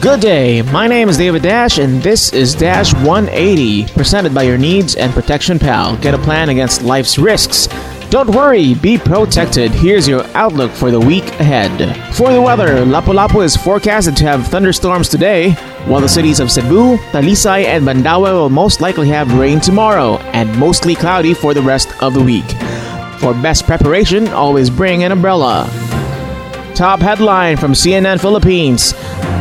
[0.00, 4.56] Good day, my name is David Dash, and this is Dash 180, presented by your
[4.56, 5.94] Needs and Protection Pal.
[5.98, 7.68] Get a plan against life's risks.
[8.08, 9.70] Don't worry, be protected.
[9.72, 11.70] Here's your outlook for the week ahead.
[12.14, 15.50] For the weather, Lapu-Lapu is forecasted to have thunderstorms today,
[15.84, 20.58] while the cities of Cebu, Talisay, and Mandaue will most likely have rain tomorrow, and
[20.58, 22.50] mostly cloudy for the rest of the week.
[23.20, 25.68] For best preparation, always bring an umbrella.
[26.74, 28.94] Top headline from CNN Philippines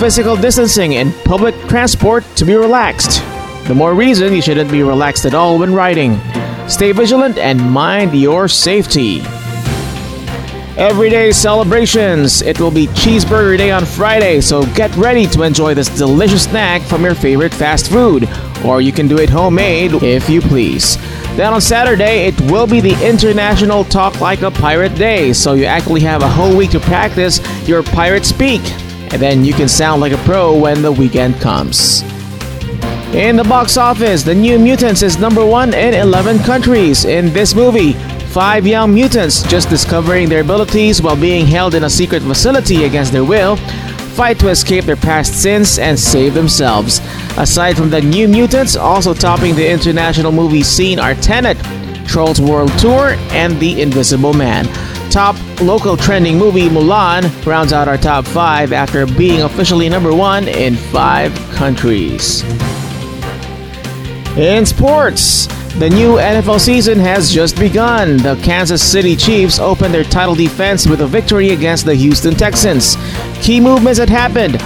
[0.00, 3.22] Physical distancing in public transport to be relaxed.
[3.68, 6.18] The more reason you shouldn't be relaxed at all when riding.
[6.66, 9.20] Stay vigilant and mind your safety.
[10.78, 12.40] Everyday celebrations.
[12.40, 16.80] It will be Cheeseburger Day on Friday, so get ready to enjoy this delicious snack
[16.80, 18.26] from your favorite fast food.
[18.64, 20.96] Or you can do it homemade if you please.
[21.36, 25.66] Then on Saturday, it will be the International Talk Like a Pirate Day, so you
[25.66, 27.38] actually have a whole week to practice
[27.68, 28.62] your pirate speak
[29.12, 32.02] and then you can sound like a pro when the weekend comes.
[33.14, 37.04] In the box office, The New Mutants is number one in 11 countries.
[37.04, 37.94] In this movie,
[38.30, 43.10] five young mutants, just discovering their abilities while being held in a secret facility against
[43.10, 43.56] their will,
[44.14, 47.00] fight to escape their past sins and save themselves.
[47.36, 51.58] Aside from The New Mutants, also topping the international movie scene are Tenet,
[52.06, 54.66] Trolls World Tour, and The Invisible Man.
[55.10, 60.46] Top local trending movie Mulan rounds out our top five after being officially number one
[60.46, 62.44] in five countries.
[64.36, 65.46] In sports,
[65.80, 68.18] the new NFL season has just begun.
[68.18, 72.96] The Kansas City Chiefs opened their title defense with a victory against the Houston Texans.
[73.42, 74.60] Key movements had happened.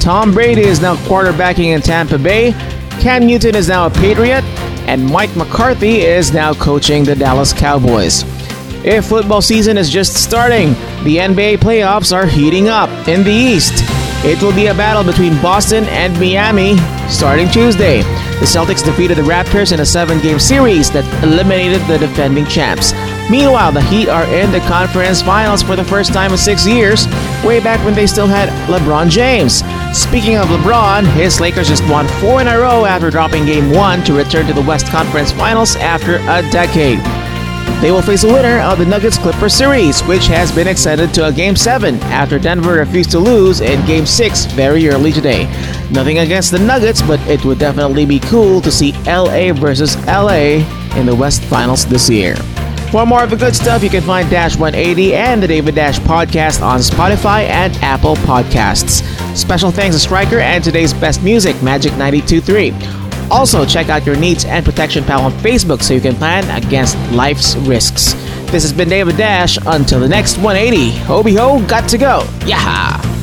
[0.00, 2.52] Tom Brady is now quarterbacking in Tampa Bay.
[3.00, 4.44] Cam Newton is now a Patriot.
[4.86, 8.24] And Mike McCarthy is now coaching the Dallas Cowboys.
[8.82, 10.70] If football season is just starting,
[11.04, 13.74] the NBA playoffs are heating up in the East.
[14.24, 16.78] It will be a battle between Boston and Miami
[17.10, 18.00] starting Tuesday.
[18.40, 22.94] The Celtics defeated the Raptors in a seven game series that eliminated the defending champs.
[23.30, 27.06] Meanwhile, the Heat are in the conference finals for the first time in six years,
[27.44, 29.62] way back when they still had LeBron James.
[29.92, 34.02] Speaking of LeBron, his Lakers just won four in a row after dropping game one
[34.04, 36.98] to return to the West Conference finals after a decade.
[37.80, 41.28] They will face a winner of the Nuggets Clippers series, which has been extended to
[41.28, 45.44] a Game 7 after Denver refused to lose in Game 6 very early today.
[45.90, 50.60] Nothing against the Nuggets, but it would definitely be cool to see LA versus LA
[50.94, 52.36] in the West Finals this year.
[52.90, 55.98] For more of the good stuff, you can find Dash 180 and the David Dash
[56.00, 59.02] podcast on Spotify and Apple Podcasts.
[59.34, 62.99] Special thanks to Striker and today's best music, Magic 923.
[63.30, 66.96] Also, check out your Needs and Protection Pal on Facebook so you can plan against
[67.12, 68.14] life's risks.
[68.50, 69.58] This has been David Dash.
[69.66, 72.28] Until the next 180, Hobie Ho, got to go.
[72.44, 73.19] Yeah!